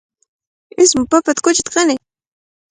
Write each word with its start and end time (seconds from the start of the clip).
Ismu 0.83 1.03
papata 1.11 1.41
kuchita 1.43 1.69
qaray. 1.75 1.99